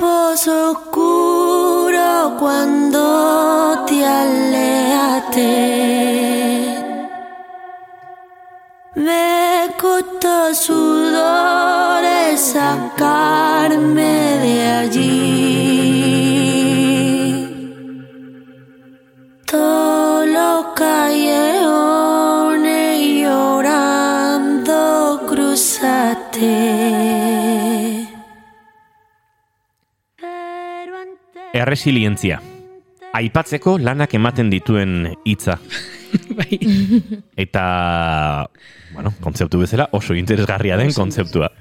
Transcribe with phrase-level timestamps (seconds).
[0.00, 5.50] pozo oscuro cuando te alejaste.
[8.94, 13.49] Me costó sudores sacarme
[31.70, 32.40] Erresilientzia.
[33.14, 35.54] Aipatzeko lanak ematen dituen hitza.
[36.38, 36.58] bai.
[37.38, 37.62] Eta,
[38.90, 41.52] bueno, kontzeptu bezala oso interesgarria den kontzeptua.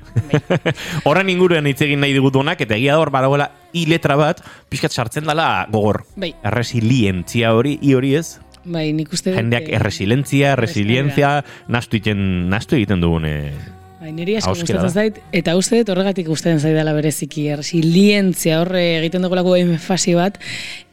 [1.06, 4.42] Horren inguruan hitz egin nahi digutunak, eta egia hor badagoela i letra bat,
[4.74, 6.08] pixkat sartzen dela gogor.
[6.18, 6.34] Bai.
[6.42, 8.40] Erresilientzia hori, i hori ez?
[8.66, 11.36] Bai, nik uste dut, Jendeak eh, erresilientzia, resilientzia,
[11.70, 13.36] nastu egiten, nastu egiten dugune.
[14.00, 19.26] Bai, niri asko gustatzen zait, eta uste dut horregatik gustatzen zaidala bereziki, resilientzia horre egiten
[19.28, 20.38] dugulako enfasi bat,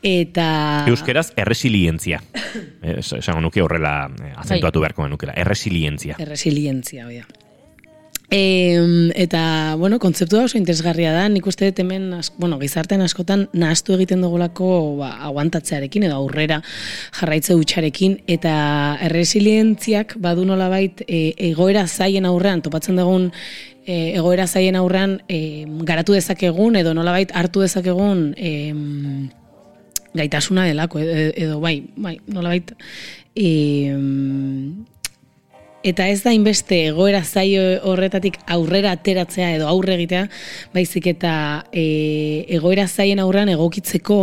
[0.02, 0.48] eta...
[0.90, 2.18] Euskeraz, erresilientzia.
[2.82, 5.37] Es- Esango nuke horrela eh, azentuatu beharko genukela.
[5.38, 6.18] Erresilientzia.
[6.18, 7.46] Erresilientzia, hoi da.
[8.29, 13.46] E, eta, bueno, kontzeptua oso interesgarria da, nik uste dut hemen, as, bueno, gizartean askotan
[13.55, 16.59] nahastu egiten dugulako ba, aguantatzearekin edo aurrera
[17.21, 18.19] jarraitze hutsarekin.
[18.27, 18.57] Eta
[19.07, 23.30] erresilientziak badu nolabait e, egoera zaien aurrean, topatzen dugun
[23.87, 28.52] e, egoera zaien aurrean e, garatu dezakegun edo nolabait hartu dezakegun e,
[30.16, 32.74] gaitasuna delako edo, edo bai, bai, nolabait
[33.37, 33.95] e,
[35.87, 40.26] eta ez da inbeste egoera zaio horretatik aurrera ateratzea edo aurre egitea,
[40.74, 41.32] baizik eta
[41.70, 44.18] e, egoera zaien aurrean egokitzeko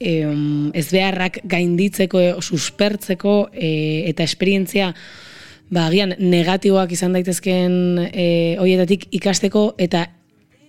[0.00, 3.70] em, ez beharrak gainditzeko, suspertzeko e,
[4.12, 4.92] eta esperientzia
[5.70, 8.28] ba, agian negatiboak izan daitezkeen e,
[8.60, 10.06] hoietatik ikasteko eta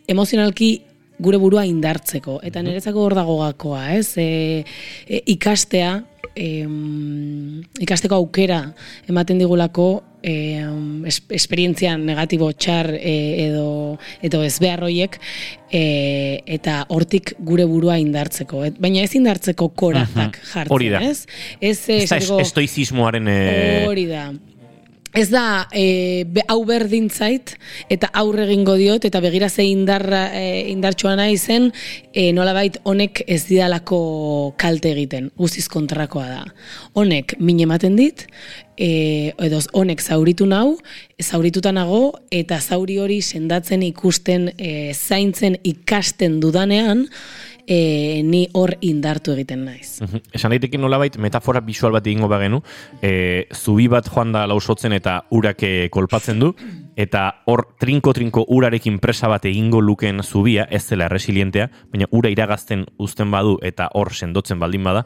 [0.07, 0.71] emozionalki
[1.19, 2.39] gure burua indartzeko.
[2.43, 4.17] Eta niretzako hor dago gakoa, ez?
[4.17, 4.63] E,
[5.07, 6.03] e, ikastea,
[6.35, 8.73] em, ikasteko aukera
[9.07, 13.13] ematen digulako em, es, esperientzia negatibo txar e,
[13.45, 15.19] edo, edo ez behar hoiek
[15.71, 15.83] e,
[16.57, 18.65] eta hortik gure burua indartzeko.
[18.67, 20.99] Et, baina ez indartzeko korazak jartzen, Hori da.
[21.05, 21.27] ez?
[21.61, 22.41] Ez, eh, Ez da esateko-
[25.15, 27.53] Ez da, e, be, hau berdin zait,
[27.87, 31.69] eta aurre egingo diot, eta begira ze indarra, e, indartsua nahi zen,
[32.11, 33.99] e, nolabait honek ez didalako
[34.59, 36.41] kalte egiten, guztiz kontrakoa da.
[36.99, 38.25] Honek min ematen dit,
[38.75, 40.75] e, edo honek zauritu nau,
[41.23, 47.07] zaurituta nago, eta zauri hori sendatzen ikusten, e, zaintzen ikasten dudanean,
[47.67, 50.01] e, ni hor indartu egiten naiz.
[50.01, 50.21] Mhm.
[50.33, 52.61] Esan daiteke nolabait metafora visual bat egingo bagenu,
[53.01, 56.53] e, zubi bat joan da lausotzen eta urak kolpatzen du,
[56.95, 62.85] eta hor trinko-trinko urarekin presa bat egingo luken zubia, ez dela resilientea, baina ura iragazten
[62.97, 65.05] uzten badu eta hor sendotzen baldin bada,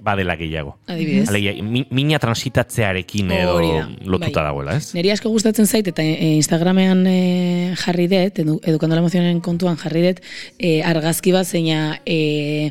[0.00, 0.76] badela gehiago.
[0.86, 1.28] Adibidez.
[1.28, 4.46] Alegia, mi- mina transitatzearekin edo Hori da, lotuta bai.
[4.50, 4.94] dagoela, ez?
[4.94, 9.76] Neri asko gustatzen zait eta e, Instagramean e, jarri dut, edu, edukando la emozionen kontuan
[9.76, 10.22] jarri dut,
[10.58, 12.70] e, argazki bat zeina e,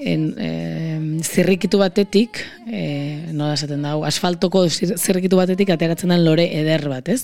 [0.00, 2.38] en, e, zirrikitu batetik,
[2.70, 7.22] e, nola esaten dago, asfaltoko zir- zirrikitu batetik ateratzen den lore eder bat, ez?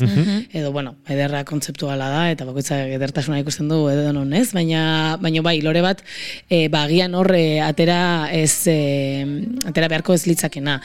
[0.53, 4.53] Edo, bueno, ederra kontzeptuala da, eta bakoitza edertasuna ikusten du edo non, ez?
[4.57, 6.03] Baina, baina bai, lore bat,
[6.49, 9.25] e, ba, agian hor e, atera ez, e,
[9.69, 10.81] atera beharko ez litzakena.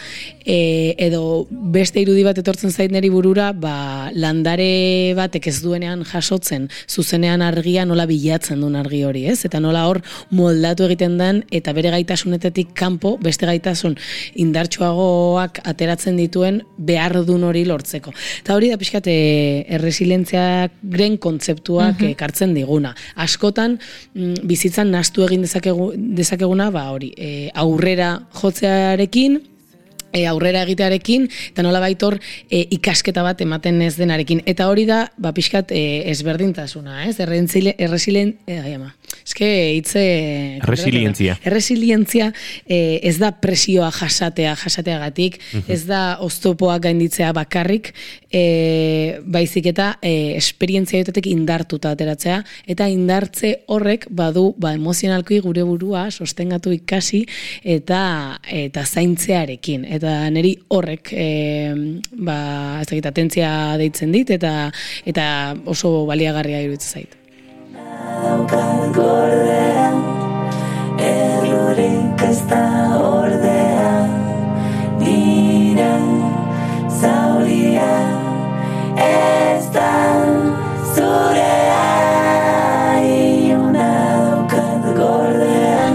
[0.46, 6.70] E, edo beste irudi bat etortzen zait neri burura, ba, landare batek ez duenean jasotzen,
[6.88, 9.42] zuzenean argia nola bilatzen duen argi hori, ez?
[9.50, 13.98] Eta nola hor moldatu egiten den, eta bere gaitasunetetik kanpo, beste gaitasun
[14.44, 18.14] indartsuagoak ateratzen dituen behar dun hori lortzeko.
[18.44, 19.20] Eta hori da pixkat e,
[19.80, 22.94] erresilientziak gren kontzeptuak ekartzen diguna.
[23.20, 23.80] Askotan,
[24.14, 29.40] mm, bizitzan nastu egin dezakegu, dezakeguna, ba hori, e, aurrera jotzearekin,
[30.12, 32.18] e, aurrera egitearekin, eta nola baitor
[32.50, 34.44] e, ikasketa bat ematen ez denarekin.
[34.50, 37.18] Eta hori da, ba, pixkat e, ezberdintasuna, ez?
[37.24, 38.60] Errentzile, erresilien, e,
[39.30, 40.04] eske hitze...
[40.66, 41.38] Resilientzia.
[41.46, 42.32] Erresilientzia
[42.66, 47.94] e, ez da presioa jasatea, jasateagatik, ez da oztopoak gainditzea bakarrik,
[48.32, 52.40] e, baizik eta e, esperientzia jotetek indartuta ateratzea,
[52.70, 57.24] eta indartze horrek badu ba, emozionalki gure burua sostengatu ikasi
[57.64, 58.02] eta
[58.50, 59.86] eta zaintzearekin.
[60.00, 61.30] Eta niri horrek e,
[62.18, 62.40] ba,
[62.82, 64.70] ez dakit, atentzia deitzen dit, eta
[65.10, 65.30] eta
[65.70, 67.19] oso baliagarria iruditzen zait
[68.00, 69.90] daukat gordea
[71.00, 72.64] Errurik ez da
[73.00, 73.92] ordea
[75.00, 75.92] Nire
[77.00, 77.92] zauria
[79.00, 79.92] ez da
[80.94, 81.84] zurea
[83.04, 83.90] Iuna
[84.28, 85.90] daukat gordea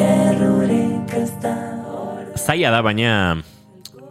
[0.00, 1.56] Errurik ez da
[1.92, 3.16] ordea Zaila da baina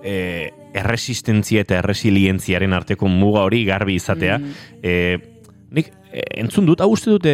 [0.04, 4.38] e, erresistentzia eta erresilientziaren arteko muga hori garbi izatea.
[4.40, 4.54] Mm.
[4.82, 4.94] E,
[5.76, 7.34] nik entzun dut, hau uste dute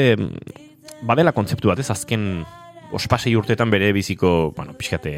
[1.07, 2.45] badela kontzeptu bat, ez azken
[2.95, 5.13] ospasei urtetan bere biziko, bueno, pixkate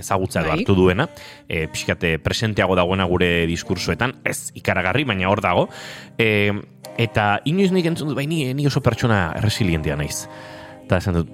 [0.00, 0.58] ezagutza edo Bai.
[0.58, 1.06] hartu duena,
[1.46, 5.68] e, pixkate presenteago dagoena gure diskursoetan, ez ikaragarri, baina hor dago.
[6.18, 6.50] E,
[6.98, 10.26] eta inoiz nik entzun dut, bai, ni, ni oso pertsona erresilientia naiz.
[10.82, 11.30] Eta esan dut,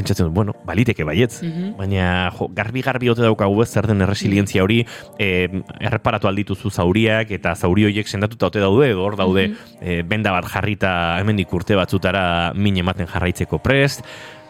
[0.00, 1.42] pentsatzen dut, bueno, baliteke baietz,
[1.78, 4.80] baina jo, garbi-garbi ote daukagu ez zer den erresilientzia hori,
[5.20, 5.30] e,
[5.78, 9.50] erreparatu aldituzu zauriak, eta zauri horiek sendatuta ote daude, edo hor daude,
[9.80, 14.04] e, benda bat jarrita hemendik urte batzutara min ematen jarraitzeko prest,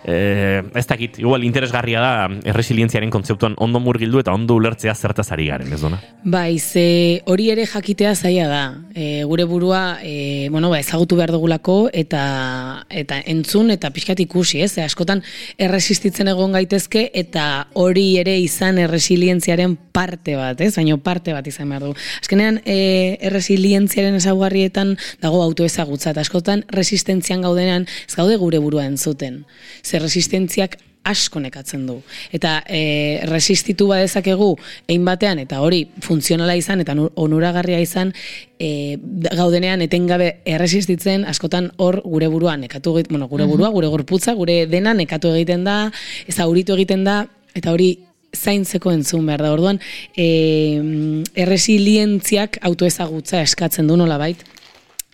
[0.05, 5.49] Eh, ez dakit, igual interesgarria da erresilientziaren kontzeptuan ondo murgildu eta ondo ulertzea zertaz ari
[5.50, 6.00] garen, ez dona?
[6.25, 8.62] Bai, ze hori ere jakitea zaila da.
[8.94, 14.62] E, gure burua, e, bueno, ba, ezagutu behar dugulako eta eta entzun eta pixkat ikusi,
[14.64, 14.73] ez?
[14.73, 15.23] Ze askotan
[15.58, 20.75] erresistitzen egon gaitezke eta hori ere izan erresilientziaren parte bat, ez?
[20.76, 21.94] Baina parte bat izan behar du.
[22.23, 29.44] Azkenean, e, erresilientziaren ezaugarrietan dago autoezagutza eta askotan resistentzian gaudenean ez gaude gure burua entzuten.
[29.91, 31.97] Ze resistentziak asko nekatzen du.
[32.33, 34.51] Eta e, resistitu badezakegu
[34.87, 38.13] egin batean, eta hori funtzionala izan, eta nu- onuragarria izan,
[38.61, 38.99] e,
[39.33, 44.95] gaudenean etengabe erresistitzen, askotan hor gure burua nekatu bueno, gure burua, gure gorputza, gure dena
[44.95, 45.91] nekatu egiten da,
[46.29, 47.97] ezauritu egiten da, eta hori
[48.37, 49.55] zaintzeko entzun behar da.
[49.57, 49.81] Orduan,
[50.15, 54.45] e, erresilientziak autoezagutza eskatzen du nolabait.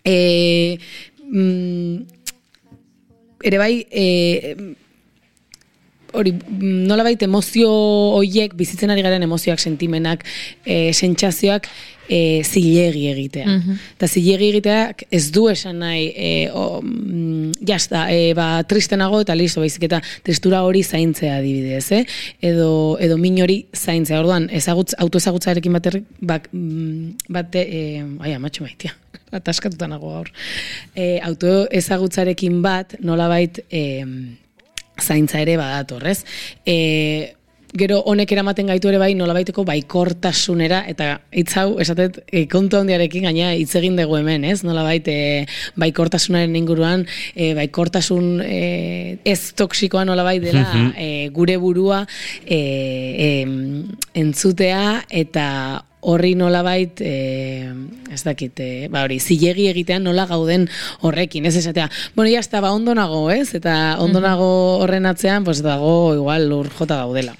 [0.05, 0.77] E,
[1.31, 2.16] mm,
[3.43, 4.55] ere bai, e,
[6.17, 7.69] hori, mm, nolabait emozio
[8.17, 10.25] hoiek, bizitzen ari garen emozioak, sentimenak,
[10.65, 11.67] e, sentsazioak,
[12.07, 13.55] e, zilegi egitea.
[13.97, 19.35] Eta zilegi egiteak ez du esan nahi, e, o, mm, jazta, e, ba, tristenago eta
[19.35, 22.03] listo, baizik eta tristura hori zaintzea adibidez, eh?
[22.41, 24.21] edo, edo min hori zaintzea.
[24.23, 27.83] Orduan, ezagutz, autoezagutzarekin bater, bak, mm, bate, e,
[28.23, 28.95] ai, amatxo maitia,
[29.31, 30.31] ataskatuta nago gaur.
[30.95, 34.03] E, autoezagutzarekin bat, nolabait, e,
[35.01, 36.23] zaintza ere badator, ez?
[36.65, 37.33] E,
[37.77, 43.27] gero honek eramaten gaitu ere bai nolabaiteko baikortasunera eta hitz hau esatet e, kontu handiarekin
[43.27, 44.61] gaina hitz egin dugu hemen, ez?
[44.65, 45.17] Nolabait e,
[45.79, 48.61] baikortasunaren inguruan e, baikortasun e,
[49.25, 50.65] ez toksikoa nolabait dela
[50.95, 52.05] e, gure burua
[52.45, 53.29] e, e,
[54.23, 55.47] entzutea eta
[56.07, 57.67] horri nolabait e,
[58.13, 60.67] ez dakit, e, ba hori, zilegi egitean nola gauden
[61.03, 63.51] horrekin, ez esatea, bueno, está, ba ondo nago, ez?
[63.57, 64.47] Eta ondo nago
[64.79, 67.35] horren atzean, pues dago igual lur jota gaudela.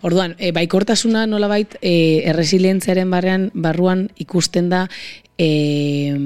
[0.00, 4.86] Orduan, e, baikortasuna nolabait e, erresilientziaren barrean, barruan ikusten da
[5.36, 6.16] e,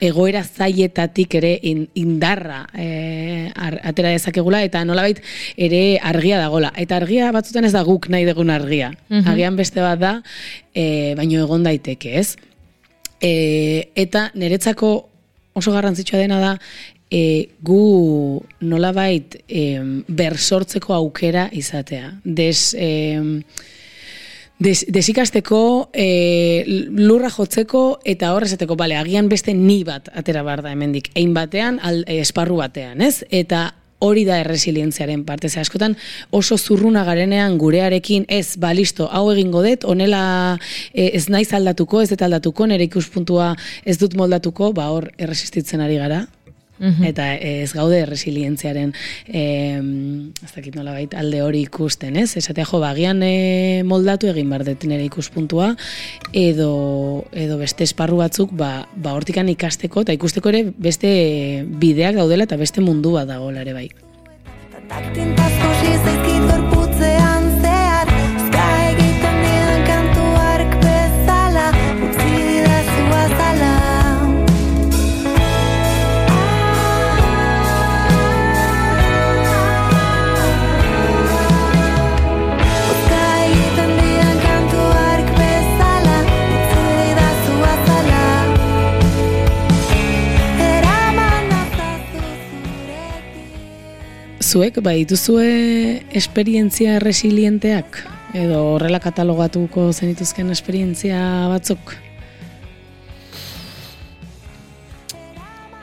[0.00, 5.20] egoera zailetatik ere in- indarra e, atera dezakegula eta nolabait
[5.56, 6.72] ere argia dagola.
[6.76, 8.92] Eta argia batzutan ez da guk nahi dugun argia.
[9.26, 10.12] Agian beste bat da,
[10.74, 12.36] e, baino egon daiteke, ez?
[13.20, 15.08] E, eta niretzako
[15.58, 16.52] oso garrantzitsua dena da
[17.10, 22.12] e, gu nolabait e, bersortzeko aukera izatea.
[22.24, 23.42] Des, e,
[24.58, 30.64] Des, desikasteko, e, lurra jotzeko eta hor esateko, bale, agian beste ni bat atera bar
[30.64, 33.22] da hemendik, ein batean, al, e, esparru batean, ez?
[33.30, 33.68] Eta
[33.98, 35.48] hori da erresilientziaren parte.
[35.48, 35.96] Ze askotan
[36.30, 40.22] oso zurruna garenean gurearekin ez, ba, listo, hau egingo dut, honela
[40.92, 43.52] e, ez naiz aldatuko, ez dut aldatuko, nire ikuspuntua
[43.84, 46.24] ez dut moldatuko, ba, hor erresistitzen ari gara.
[46.78, 48.92] Eta ez gaude resilientziaren
[49.26, 49.80] eh,
[50.44, 52.36] ez dakit nolabait alde hori ikusten, ez?
[52.38, 55.72] Esatea jo, bagian e, moldatu egin behar dut nire ikuspuntua
[56.32, 61.10] edo, edo beste esparru batzuk ba, ba hortikan ikasteko eta ikusteko ere beste
[61.82, 63.88] bideak daudela eta beste mundu bat dagoela ere bai.
[94.48, 95.48] Zuek, bai, dituzue
[96.16, 97.98] esperientzia resilienteak?
[98.32, 101.18] Edo horrela katalogatuko zenituzken esperientzia
[101.52, 101.92] batzuk?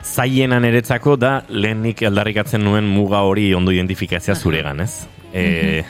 [0.02, 5.06] Zaiena niretzako da lehenik aldarrikatzen nuen muga hori ondo identifikazia zuregan, ez?
[5.30, 5.84] E,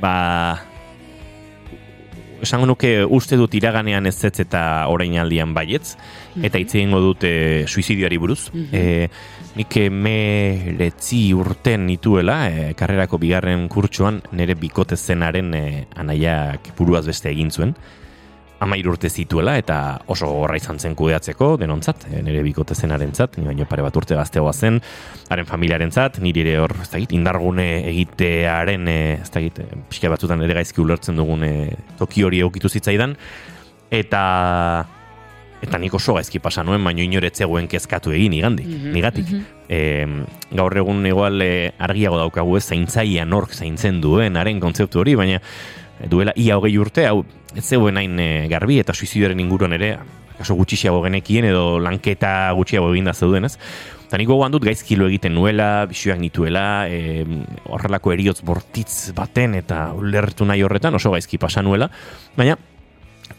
[0.00, 0.16] ba,
[2.40, 5.98] esango nuke uste dut iraganean ez ez eta orain aldian baietz,
[6.40, 7.34] eta hitz egingo dut e,
[7.68, 8.46] suizidioari buruz.
[8.72, 9.10] E,
[9.58, 15.64] nik emeretzi urten nituela, e, karrerako bigarren kurtsuan, nire bikote zenaren e,
[16.00, 17.74] anaiak buruaz beste egin zuen.
[18.62, 19.76] Amair urte zituela eta
[20.14, 24.16] oso gorra izan zen kudeatzeko denontzat, e, nire bikote zenarentzat, ni baino pare bat urte
[24.16, 24.80] gaztegoa zen,
[25.28, 30.56] haren familiarentzat, nire ere hor, ez dakit, indargune egitearen, e, ez dakit, pixka batzutan ere
[30.62, 31.52] gaizki ulertzen dugun e,
[32.00, 33.18] toki hori egokitu zitzaidan,
[33.92, 34.24] eta
[35.62, 39.30] eta nik oso gaizki pasa nuen, baino inoretzegoen kezkatu egin igandik, nigatik.
[39.70, 39.78] E,
[40.50, 45.38] gaur egun igual e, argiago daukagu ez zaintzaia nork zaintzen duen, haren kontzeptu hori, baina
[46.10, 47.22] duela ia hogei urte, hau
[47.54, 49.94] ez zegoen hain e, garbi eta suizidioaren inguruan ere,
[50.38, 53.54] kaso gutxiago genekien edo lanketa gutxiago eginda zeuden, ez?
[54.08, 57.22] Eta nik gogoan dut gaizkilo egiten nuela, bisioak nituela, e,
[57.70, 61.88] horrelako eriotz bortitz baten eta ulertu nahi horretan oso gaizki pasa nuela,
[62.36, 62.58] baina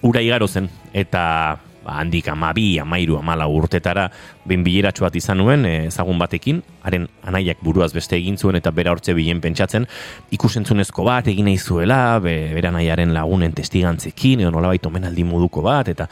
[0.01, 4.07] ura igaro zen, eta ba, handik amabi, amairu, amala urtetara
[4.45, 8.71] behin bileratxo bat izan nuen eh, ezagun batekin, haren anaiak buruaz beste egin zuen eta
[8.71, 9.87] bera hortze bilen pentsatzen.
[10.35, 15.91] Ikusentzunezko bat egin nahi zuela, be, bera nahiaren lagunen testigantzekin, edo nolabait omenaldi moduko bat,
[15.93, 16.09] eta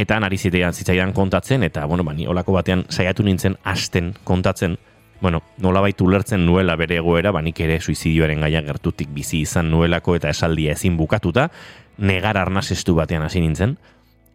[0.00, 4.78] eta nari zitean zitzaidan kontatzen, eta bueno, ba, ni olako batean saiatu nintzen hasten kontatzen,
[5.20, 10.16] bueno, nolabait ulertzen nuela bere egoera, ba, nik ere suizidioaren gaia gertutik bizi izan nuelako
[10.16, 11.50] eta esaldia ezin bukatuta,
[11.98, 13.76] negar arnasestu batean hasi nintzen,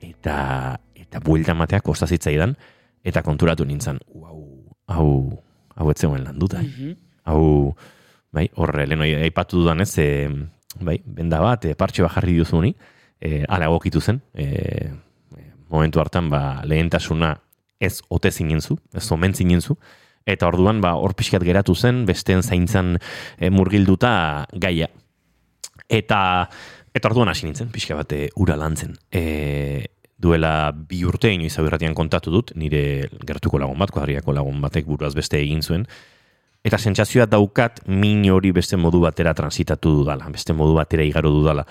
[0.10, 2.56] eta eta buelta ematea kosta zitzaidan
[3.06, 4.42] eta konturatu nintzen hau
[4.88, 5.10] hau
[5.76, 6.96] hau ez zegoen landuta eh?
[7.26, 7.74] hau
[8.34, 10.28] bai horre lehen hori aipatu dudan ez e,
[10.82, 12.74] bai benda bat e, partxe bat jarri duzuni
[13.20, 14.92] e, ala egokitu zen e,
[15.70, 17.36] momentu hartan ba lehentasuna
[17.80, 19.78] ez ote zinenzu ez omen zinenzu
[20.26, 22.98] eta orduan ba hor pixkat geratu zen besteen zaintzan
[23.38, 24.90] e, murgilduta gaia
[25.90, 26.50] eta
[26.96, 28.94] Eta orduan hasi nintzen, pixka bat e, ura lantzen.
[29.12, 29.22] E,
[30.18, 35.14] duela bi urte inoiz irratian kontatu dut, nire gertuko lagun bat, kuadriako lagun batek buruaz
[35.16, 35.86] beste egin zuen,
[36.66, 41.66] eta sentsazioa daukat min hori beste modu batera transitatu dudala, beste modu batera igaro dudala.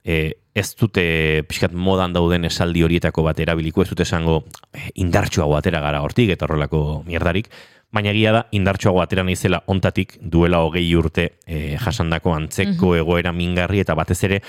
[0.00, 1.02] E, ez dute
[1.46, 4.40] pixkat modan dauden esaldi horietako bat erabiliko, ez dute esango
[4.72, 7.50] e, indartsuago atera gara hortik eta horrelako mierdarik,
[7.92, 13.82] baina egia da indartsuago atera naizela ontatik duela hogei urte e, jasandako antzeko egoera mingarri
[13.84, 14.40] eta batez ere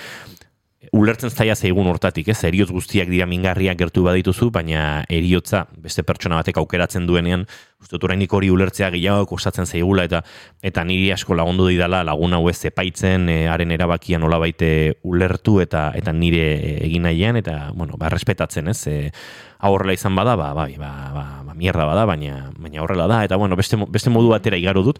[0.91, 6.41] ulertzen zaia zeigun hortatik, ez, eriotz guztiak dira mingarriak gertu badituzu, baina eriotza beste pertsona
[6.41, 7.45] batek aukeratzen duenean,
[7.79, 10.19] uste dut orainik hori ulertzea gehiago kostatzen zaigula, eta
[10.67, 15.61] eta niri asko lagundu didala lagun hau ez epaitzen, e, haren erabakia nola baite ulertu,
[15.63, 16.43] eta eta nire
[16.83, 18.97] egin nahian, eta, bueno, ba, respetatzen, ez, e,
[19.63, 23.23] hau horrela izan bada, ba, bai, ba, ba, ba, mierda bada, baina, baina horrela da,
[23.23, 24.99] eta, bueno, beste, beste modu batera igaro dut,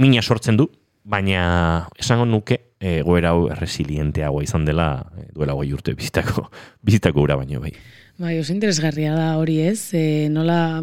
[0.00, 0.70] mina sortzen du,
[1.06, 6.48] baina esango nuke egoera hau resilienteagoa izan dela e, duela goi urte bizitako,
[6.86, 7.72] bizitako ura baino bai.
[8.18, 10.82] Bai, oso interesgarria da hori ez, e, nola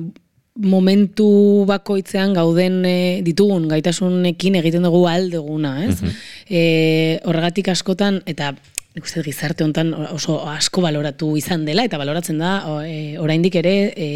[0.53, 6.13] momentu bakoitzean gauden e, ditugun gaitasunekin egiten dugu aldeguna, ez?
[6.45, 6.61] e,
[7.25, 8.53] horregatik askotan, eta
[8.93, 12.51] nik uste gizarte hontan oso asko baloratu izan dela eta baloratzen da
[12.85, 14.09] e, oraindik ere e,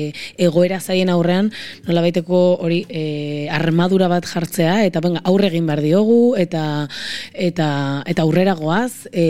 [0.47, 1.49] egoera zaien aurrean
[1.87, 3.05] nola baiteko hori e,
[3.49, 6.65] armadura bat jartzea eta benga aurre egin behar diogu eta
[7.33, 7.69] eta
[8.05, 9.25] eta aurrera goaz e,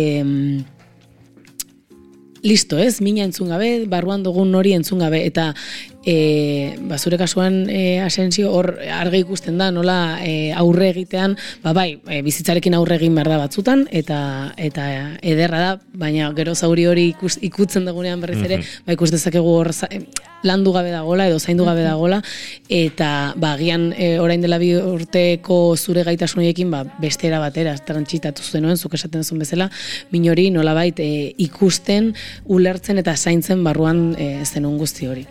[2.47, 3.01] listo, ez?
[3.01, 5.49] Mina entzun gabe, barruan dugun hori entzun gabe eta
[6.07, 11.35] e, ba, zure kasuan e, asensio hor argi ikusten da nola e, aurre egitean,
[11.65, 14.19] ba bai, e, bizitzarekin aurre egin behar da batzutan eta
[14.55, 14.87] eta
[15.19, 19.73] ederra da, baina gero zauri hori ikus, ikutzen dugunean berriz ere, ba ikus dezakegu hor
[20.47, 22.21] landu gabe dagola edo zaindu gabe dagola
[22.69, 27.75] eta ba agian e, orain dela bi urteko zure gaitasun horiekin ba beste era batera
[27.75, 29.69] trantsitatu zenuen zuk esaten zuen bezala
[30.11, 32.13] min hori nolabait e, ikusten
[32.45, 35.27] ulertzen eta zaintzen barruan e, zenun guzti hori.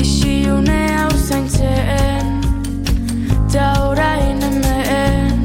[0.00, 2.26] Isiune hau zaintzen
[3.52, 5.38] Ta orain hemen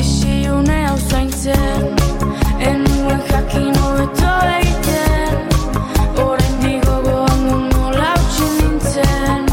[0.00, 1.84] Isiune hau zaintzen
[2.70, 5.38] Enuen jakin hobeto egiten
[6.24, 9.46] Orain digogoan du nola utzi nintzen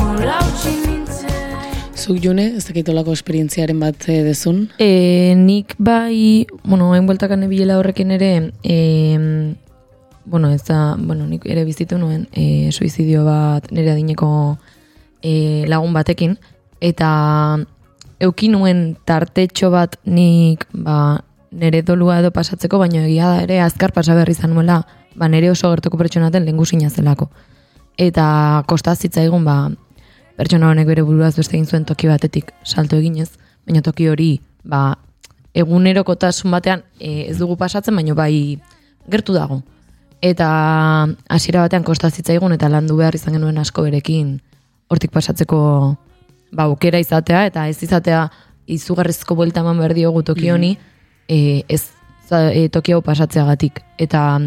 [0.00, 4.64] Nola utzi nintzen Zuk june, ez dakitolako esperientziaren bat e, dezun?
[4.80, 8.30] E, nik bai, bueno, hain bueltakan ebilela horrekin ere,
[8.64, 8.78] e,
[10.30, 14.28] bueno, ez da, bueno, nik ere bizitu nuen e, suizidio bat nire adineko
[15.22, 16.36] e, lagun batekin,
[16.80, 17.10] eta
[18.22, 21.18] euki nuen tartetxo bat nik, ba,
[21.50, 24.84] nire dolua edo pasatzeko, baina egia da ere azkar pasa behar izan nuela,
[25.18, 27.26] ba, nire oso gertoko pertsonaten lehengusina zelako.
[27.98, 29.56] Eta kosta zitzaigun, ba,
[30.38, 33.32] pertsona honek bere buruaz beste egin zuen toki batetik salto eginez,
[33.66, 34.30] baina toki hori,
[34.62, 34.94] ba,
[35.58, 38.60] egunerokotasun batean e, ez dugu pasatzen, baina bai
[39.10, 39.64] gertu dago.
[40.20, 44.38] Eta hasiera batean kosta zitzaigun eta landu behar izan genuen asko berekin
[44.90, 45.60] hortik pasatzeko
[46.52, 48.26] ba, aukera izatea eta ez izatea
[48.66, 50.74] izugarrizko buelta eman behar diogu toki honi
[51.28, 51.86] e, ez
[52.28, 53.80] za, e, toki hau pasatzeagatik.
[53.98, 54.40] Eta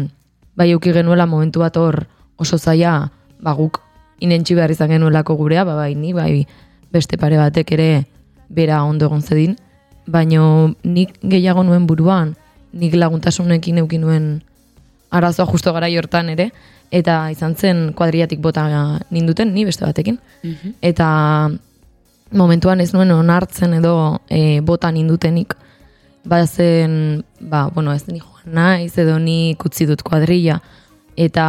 [0.54, 2.04] bai euki genuela momentu bat hor
[2.36, 3.80] oso zaila ba, guk
[4.20, 6.46] inentxi behar izan genuelako gurea, ba, bai ni, bai
[6.92, 7.90] beste pare batek ere
[8.48, 9.56] bera ondo egon zedin,
[10.06, 12.36] baino nik gehiago nuen buruan,
[12.72, 14.26] nik laguntasunekin eukin nuen
[15.14, 16.50] arazoa justo gara hortan ere,
[16.90, 18.66] eta izan zen kuadriatik bota
[19.10, 20.18] ninduten, ni beste batekin.
[20.82, 21.50] Eta
[22.34, 25.54] momentuan ez nuen onartzen edo e, bota nindutenik,
[26.24, 30.58] ba zen, ba, bueno, ez ni joan naiz edo ni utzi dut kuadrilla,
[31.16, 31.46] eta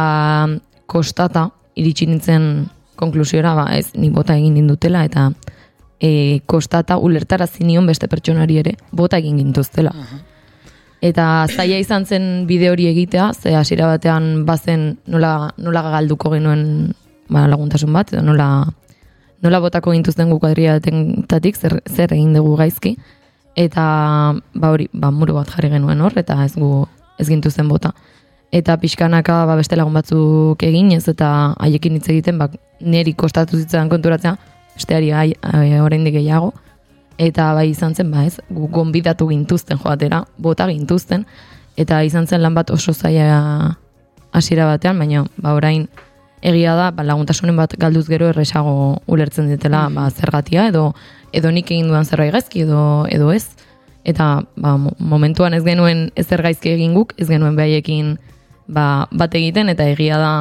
[0.86, 5.30] kostata iritsi nintzen konklusiora, ba, ez ni bota egin nindutela, eta
[6.00, 9.92] e, kostata ulertara zinion beste pertsonari ere bota egin gintuztela.
[11.04, 16.94] Eta zaila izan zen bide hori egitea, ze hasiera batean bazen nola, nola galduko genuen
[17.28, 18.48] ba, laguntasun bat, edo nola,
[19.44, 22.96] nola botako gintuzten gu kuadriatatik, zer, zer egin dugu gaizki.
[23.56, 23.84] Eta
[24.54, 26.86] ba hori, ba, muru bat jarri genuen hor, eta ez gu
[27.18, 27.92] ez gintuzten bota.
[28.52, 32.48] Eta pixkanaka ba, beste lagun batzuk eginez eta haiekin hitz egiten, ba,
[32.80, 34.36] niri kostatu zitzaidan konturatzea,
[34.76, 36.54] besteari ai, ai, oraindik gehiago.
[37.18, 41.24] Eta bai izan zen, ba ez, gu gonbidatu gintuzten joatera, bota gintuzten,
[41.76, 43.76] eta izan zen lan bat oso zaila
[44.32, 45.88] hasiera batean, baina ba orain
[46.42, 50.90] egia da, ba, laguntasunen bat galduz gero erresago ulertzen ditela ba, zergatia, edo
[51.32, 53.48] edo nik egin duan zerbait gaizki edo edo ez.
[54.06, 58.18] Eta ba, mo- momentuan ez genuen ezer gaizki egin guk, ez genuen behaiekin
[58.68, 60.32] ba, bat egiten, eta egia da,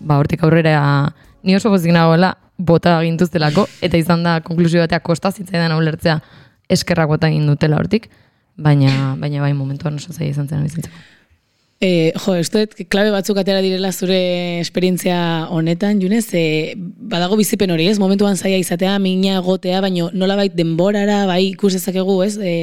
[0.00, 5.32] ba, hortik aurrera ni oso pozik nagoela bota gintuztelako, eta izan da konklusio batea kosta
[5.32, 6.20] zitzaidan ulertzea
[6.70, 8.08] eskerrak bota egin dutela hortik,
[8.56, 10.94] baina, baina bai momentuan oso zaila izan zen bizitzeko.
[11.80, 15.16] E, jo, ez dut, klabe batzuk atera direla zure esperientzia
[15.52, 17.98] honetan, Junez, e, badago bizipen hori, ez?
[17.98, 22.38] Momentuan zaila izatea, mina gotea, baino nolabait denborara, bai ikus dezakegu, ez?
[22.38, 22.54] E,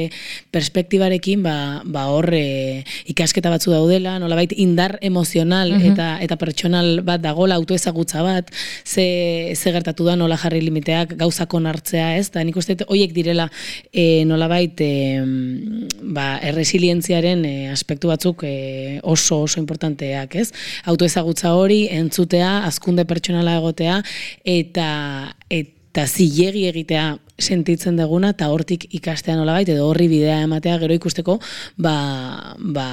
[0.50, 7.22] perspektibarekin, ba, ba hor e, ikasketa batzu daudela, nolabait indar emozional eta eta pertsonal bat
[7.22, 8.50] dagola, autoezagutza bat,
[8.82, 12.30] ze, ze gertatu da nola jarri limiteak, gauzak onartzea, ez?
[12.32, 13.50] Da nik uste dut horiek direla
[13.92, 14.90] e, nolabait e,
[16.02, 20.48] ba, erresilientziaren e, aspektu batzuk e, oso oso importanteak, ez?
[20.88, 24.00] Autoezagutza hori, entzutea, azkunde pertsonala egotea,
[24.44, 24.88] eta
[25.92, 31.38] eta zilegi egitea sentitzen deguna eta hortik ikastea nolabait edo horri bidea ematea gero ikusteko
[31.76, 32.88] ba, ba,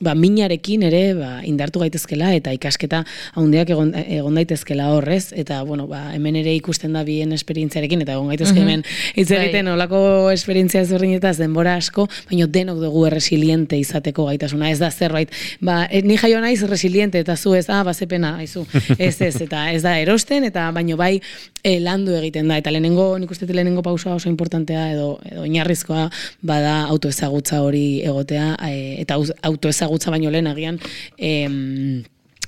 [0.00, 3.02] ba minarekin ere ba, indartu gaitezkela eta ikasketa
[3.38, 8.16] handiak egon, egon daitezkela horrez eta bueno, ba, hemen ere ikusten da bien esperientziarekin eta
[8.18, 14.26] egon gaitezke hemen hitz egiten olako esperientzia ezberdinetaz denbora asko, baina denok dugu erresiliente izateko
[14.30, 18.36] gaitasuna, ez da zerbait ba, e, ni jaio naiz resiliente eta zu ez, ah, bazepena,
[18.40, 18.66] aizu,
[18.98, 21.18] ez ez, eta ez da erosten, eta baino bai
[21.62, 26.08] e, landu egiten da, eta lehenengo, nik uste lehenengo pausoa oso importantea edo, edo inarrizkoa
[26.42, 30.80] bada autoezagutza hori egotea, e, eta au- autoezagutza baino lehen agian,
[31.18, 32.02] em,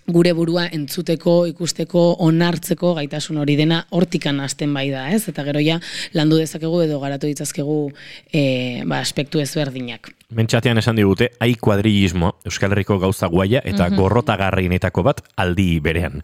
[0.07, 5.29] gure burua entzuteko, ikusteko, onartzeko gaitasun hori dena hortikan hasten bai da, ez?
[5.31, 5.79] Eta gero ja
[6.13, 7.93] landu dezakegu edo garatu ditzazkegu
[8.33, 10.11] e, ba, aspektu ezberdinak.
[10.33, 16.23] Mentxatean esan digute, ai kuadrillismo Euskal Herriko gauza guaia eta gorrotagarrienetako bat aldi berean.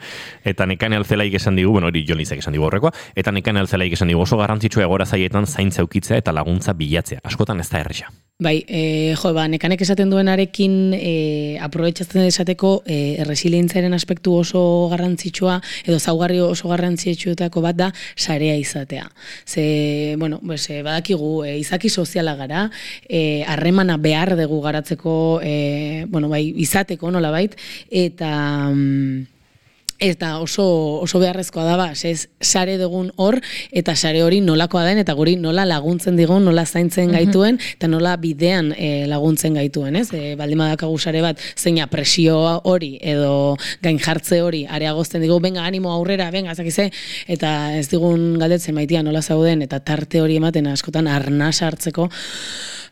[0.49, 4.09] Eta nekane alzelaik esan digu, bueno, hori Jonizek esan digu horrekoa, eta nekane alzelaik esan
[4.09, 7.21] digu oso garrantzitsua egora zaietan zaintza ukitzea eta laguntza bilatzea.
[7.25, 8.09] Askotan ez da erresa.
[8.41, 14.61] Bai, e, jo, ba, nekanek esaten duenarekin e, aprobetsatzen esateko e, resilientziaren aspektu oso
[14.93, 19.09] garrantzitsua edo zaugarri oso garrantzitsuetako bat da sarea izatea.
[19.43, 19.65] Ze,
[20.23, 22.69] bueno, e, badakigu, e, izaki soziala gara,
[23.09, 27.59] e, harremana behar dugu garatzeko, e, bueno, bai, izateko nola bait,
[27.91, 28.31] eta...
[28.71, 29.38] mm,
[29.99, 30.65] Eta oso,
[31.03, 33.41] oso beharrezkoa da, ba, ez sare dugun hor,
[33.75, 38.13] eta sare hori nolakoa den, eta guri nola laguntzen digun, nola zaintzen gaituen, eta nola
[38.23, 40.07] bidean e, laguntzen gaituen, ez?
[40.15, 42.39] E, baldin badakagu sare bat, zeina presio
[42.71, 46.93] hori, edo gain jartze hori, areagozten digu, venga, animo aurrera, venga, zakize,
[47.27, 52.07] eta ez digun galdetzen maitia nola zauden, eta tarte hori ematen askotan arnas hartzeko,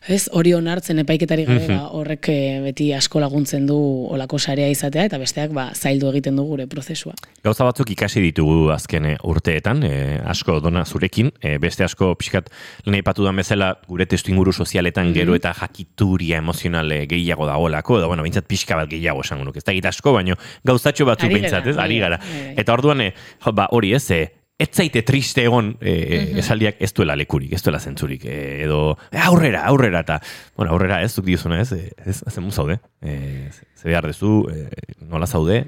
[0.07, 3.75] Ez, hori onartzen epaiketari gabe, ba, horrek eh, beti asko laguntzen du
[4.15, 6.63] olako sarea izatea, eta besteak ba, zaildu egiten du gure
[6.97, 7.13] prozesua.
[7.43, 12.49] Gauza batzuk ikasi ditugu azken eh, urteetan, eh, asko dona zurekin, eh, beste asko pixkat
[12.85, 17.99] lehen aipatu duan bezala gure testu inguru sozialetan gero eta jakituria emozional eh, gehiago dagoelako,
[17.99, 19.59] edo bueno, bintzat pixka bat gehiago esango nuke.
[19.59, 21.77] Ez da asko, baino gauzatxo batzuk bintzat, ez?
[21.77, 22.19] Ari gara.
[22.57, 25.93] Eta orduan, jo, ba, hori ez, eh, ez zaite triste egon e,
[26.41, 28.79] esaldiak ez duela lekurik, ez duela zentzurik, e, edo
[29.11, 30.17] e, aurrera, aurrera, eta,
[30.57, 34.39] bueno, aurrera ez, zuk diozuna ez, e, ez, ez emu zaude, e, ze behar dezu,
[34.49, 34.65] e,
[35.05, 35.61] nola zaude,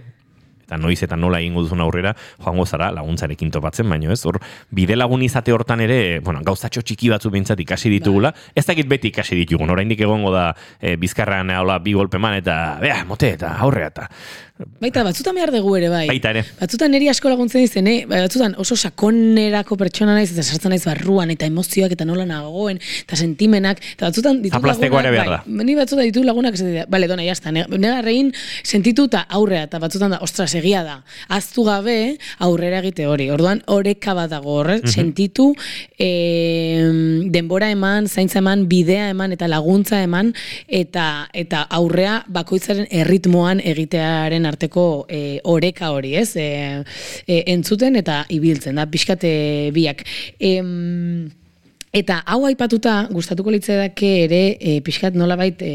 [0.69, 4.37] eta noiz eta nola egingo duzun aurrera, joango zara laguntzarekin topatzen, baino ez, hor,
[4.69, 9.09] bide lagun izate hortan ere, bueno, gauzatxo txiki batzu behintzat ikasi ditugula, ez dakit beti
[9.09, 13.89] ikasi ditugun, oraindik egongo da e, bizkarrean hola bi golpeman, eta, bea, mote, eta aurrea,
[13.89, 14.07] eta
[14.59, 16.05] Baita, batzutan behar dugu ere, bai.
[16.09, 16.41] baita ere.
[16.59, 18.01] Batzutan niri asko laguntzen dizen, eh?
[18.09, 23.15] batzutan oso sakonerako pertsona naiz, eta sartzen naiz barruan, eta emozioak, eta nola nagoen, eta
[23.15, 25.37] sentimenak, eta batzutan ditu Aplastekoa ere behar da.
[25.45, 28.33] bai, ni batzutan ditu lagunak esaten dira, bale, dona, jazta, negarrein
[28.65, 30.97] sentitu eta aurrea, eta batzutan da, ostras, egia da,
[31.39, 31.95] aztu gabe
[32.43, 35.53] aurrera egite hori, orduan oreka bat dago horre, sentitu,
[35.95, 36.11] e,
[37.31, 40.33] denbora eman, zaintza eman, bidea eman, eta laguntza eman,
[40.67, 46.33] eta eta aurrea bakoitzaren erritmoan egitearen arteko e, oreka hori, ez?
[46.35, 46.47] E,
[47.25, 49.31] e, entzuten eta ibiltzen da, pixkate
[49.75, 50.05] biak.
[50.39, 51.29] Em,
[51.89, 55.69] Eta hau aipatuta, gustatuko litzaidake ere e, pixkat nolabait e,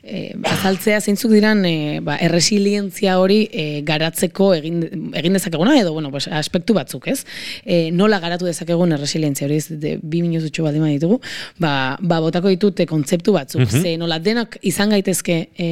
[0.00, 4.78] e, azaltzea zeintzuk diran e, ba, erresilientzia hori e, garatzeko egin,
[5.20, 7.26] egin dezakeguna edo bueno, pues, aspektu batzuk, ez?
[7.64, 11.18] E, nola garatu dezakegun erresilientzia hori, ez de, bi minututxo baldin ditugu,
[11.60, 15.68] ba, ba botako ditut kontzeptu batzuk, ze nola denak izan gaitezke e,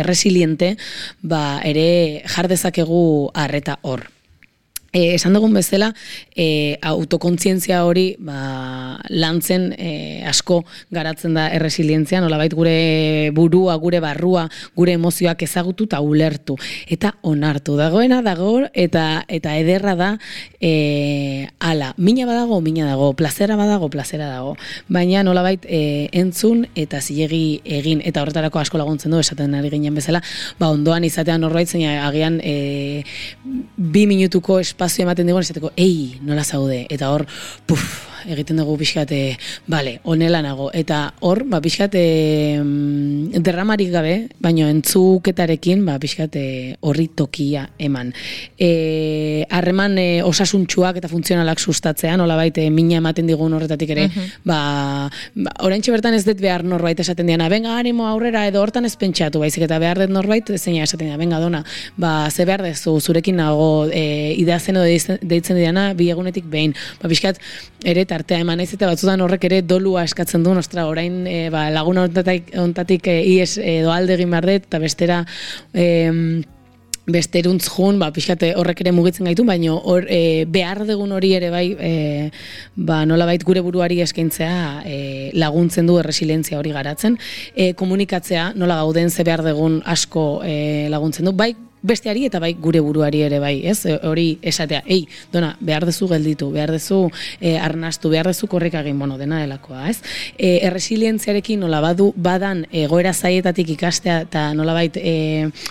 [0.00, 0.78] erresiliente,
[1.20, 3.02] ba, ere jar dezakegu
[3.36, 4.08] arreta hor.
[4.92, 5.92] E, esan dugun bezala,
[6.34, 14.48] e, autokontzientzia hori ba, lantzen e, asko garatzen da erresilientzia, nolabait gure burua, gure barrua,
[14.74, 16.56] gure emozioak ezagutu eta ulertu.
[16.90, 20.10] Eta onartu dagoena dago eta eta ederra da
[20.58, 24.56] e, ala, mina badago, mina dago, plazera badago, plazera dago.
[24.88, 29.94] Baina nolabait e, entzun eta zilegi egin, eta horretarako asko laguntzen du, esaten ari ginen
[29.94, 30.22] bezala,
[30.58, 33.04] ba, ondoan izatean norbait zein agian e,
[33.76, 37.26] bi minutuko espazio ematen digun esateko, ei, nola zaude, eta hor,
[37.68, 37.82] puf,
[38.28, 39.36] egiten dugu pixkate,
[39.70, 42.02] bale, onela nago, eta hor, ba, pixkate
[42.60, 46.42] mm, derramarik gabe, baino entzuketarekin, ba, pixkate
[46.80, 48.12] horri tokia eman.
[48.58, 54.08] E, harreman e, osasuntxuak eta funtzionalak sustatzea, nola baite mina ematen digun horretatik ere,
[54.44, 54.60] ba,
[55.34, 58.94] ba oraintxe bertan ez dut behar norbait esaten diana, benga, animo aurrera, edo hortan ez
[59.00, 61.64] pentsatu, baizik eta behar dut norbait, zeina esaten diana, benga, dona,
[62.00, 66.48] ba, ze behar dezu, zurekin nago, e, idea zen edo deitzen- deitzen diana, bi egunetik
[66.50, 67.40] behin, ba, pixkat,
[67.84, 71.68] ere tartea eman ez eta batzutan horrek ere dolua eskatzen du, nostra, orain e, ba,
[71.74, 75.20] laguna ontatik, ontatik e, ies edo alde egin behar dut, eta bestera
[75.72, 76.40] em,
[77.10, 81.50] besteruntz jun, ba, pixkate horrek ere mugitzen gaitu, baina hor, e, behar dugun hori ere
[81.52, 81.92] bai, e,
[82.76, 84.98] ba, nolabait gure buruari eskaintzea e,
[85.38, 87.18] laguntzen du erresilientzia hori garatzen.
[87.54, 90.54] E, komunikatzea, nola gauden ze behar dugun asko e,
[90.92, 93.84] laguntzen du, bai besteari eta bai gure buruari ere bai, ez?
[93.86, 97.02] E, hori esatea, ei, dona, behar dezu gelditu, behar dezu
[97.40, 99.98] e, arnastu, behar dezu korrika egin, bueno, dena delakoa, ez?
[100.36, 105.14] E, erresilientziarekin nola badu, badan egoera zaietatik ikastea eta nolabait e,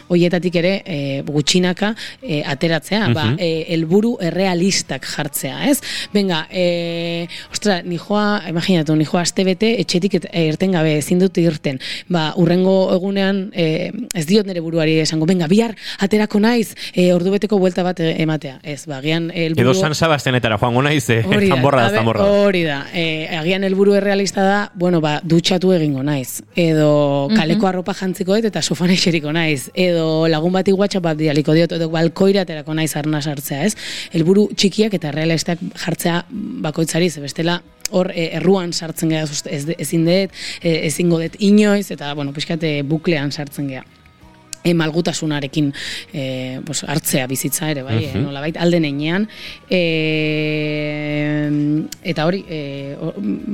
[0.09, 5.79] hoietatik ere e, gutxinaka e, ateratzea, ba, e, helburu errealistak jartzea, ez?
[6.13, 11.37] Venga, e, ostra, nijoa, imaginatu, nijoa aste bete etxetik et, e, irten gabe, ezin dut
[11.41, 11.79] irten.
[12.09, 17.59] Ba, urrengo egunean e, ez diot nire buruari esango, venga, bihar aterako naiz, e, ordubeteko
[17.59, 18.59] buelta bat e, ematea.
[18.63, 22.25] Ez, ba, agian helburu Edo San Sebastianetara joango naiz, eh, Hori da, da.
[22.25, 22.79] Hori da.
[22.93, 26.41] E, agian helburu errealista da, bueno, ba, dutxatu egingo naiz.
[26.55, 29.69] Edo kaleko arropa jantzikoet eta sofan eseriko naiz.
[29.73, 33.75] Edo lagun bati WhatsApp bat bidaliko diot, edo balkoira aterako naiz arna sartzea, ez?
[34.15, 36.23] Helburu txikiak eta realistak jartzea
[36.63, 37.59] bakoitzari, ze bestela
[37.91, 42.79] hor e, erruan sartzen gea, ez, ezin dut, e, ezingo dut inoiz, eta, bueno, pixkate
[42.87, 43.85] buklean sartzen gea
[44.63, 45.71] e, malgutasunarekin
[46.13, 49.27] e, pues, hartzea bizitza ere, bai, uh nolabait, alden einean.
[49.69, 49.81] E,
[52.09, 52.95] eta hori, e,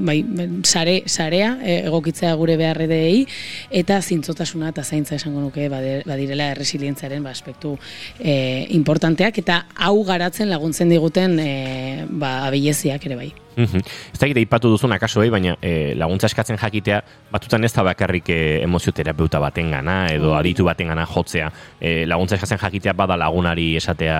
[0.07, 0.17] bai,
[0.63, 3.25] sare, sarea e, egokitzea gure beharredei,
[3.69, 7.75] eta zintzotasuna eta zaintza esango nuke badirela erresilientzaren ba, aspektu
[8.19, 13.31] e, importanteak, eta hau garatzen laguntzen diguten e, ba, abeleziak ere bai.
[13.55, 13.83] Mhm.
[14.13, 18.29] Ez da ipatu duzun akaso bai, baina e, laguntza eskatzen jakitea, batutan ez da bakarrik
[18.29, 21.51] e, emozioterapeuta baten gana, edo aditu baten gana jotzea.
[21.79, 24.19] E, laguntza eskatzen jakitea bada lagunari esatea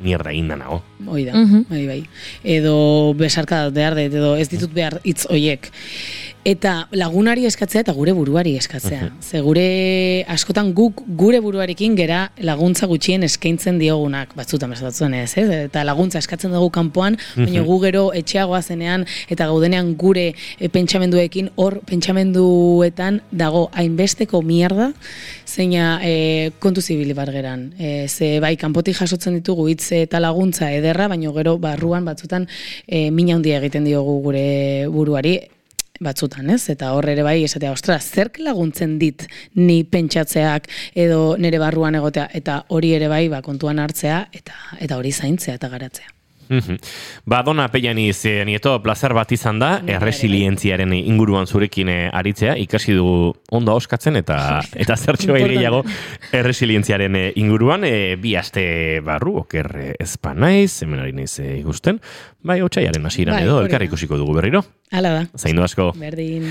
[0.00, 0.82] mierda inda nago.
[1.06, 1.64] Hoi da, Mhm.
[1.68, 2.02] bai, bai.
[2.44, 5.70] Edo besarka behar dut, edo ez ditut behar hitz hoiek.
[6.42, 9.10] Eta lagunari eskatzea eta gure buruari eskatzea.
[9.20, 15.36] Ze gure askotan guk gure buruarekin gera laguntza gutxien eskaintzen diogunak, batzutan beste batzuen ez,
[15.36, 15.64] eh?
[15.66, 21.50] eta laguntza eskatzen dugu kanpoan, baina gu gero etxeagoa zenean eta gaudenean gure e, pentsamenduekin
[21.56, 24.92] hor pentsamenduetan dago hainbesteko mierda,
[25.46, 27.74] zeina e, kontu zibili bar geran.
[27.78, 32.46] E, ze bai, kanpotik jasotzen ditugu hitz eta laguntza ederra, baina gero barruan batzutan
[32.86, 35.38] e, mina handia egiten diogu gure buruari,
[36.00, 36.62] batzutan, ez?
[36.72, 42.30] Eta hor ere bai esatea, ostra, zerk laguntzen dit ni pentsatzeak edo nire barruan egotea
[42.40, 46.19] eta hori ere bai ba, kontuan hartzea eta eta hori zaintzea eta garatzea.
[46.50, 46.76] Mhm.
[47.30, 52.56] Ba, dona peianiz, eh, nieto, plazer bat izan da, Nire erresilientziaren inguruan zurekin eh, aritzea,
[52.58, 55.84] ikasi dugu ondo oskatzen eta eta zertxo bai gehiago
[56.34, 58.64] erresilientziaren eh, inguruan, eh, bi aste
[59.06, 62.02] barru, oker eh, ezpa naiz, hemen ari naiz eh, ikusten,
[62.42, 64.64] bai, otxaiaren hasieran Bai, edo, elkar ikusiko dugu berriro.
[64.90, 65.26] Hala da.
[65.38, 65.92] Zaindu asko.
[65.94, 66.48] Berdin.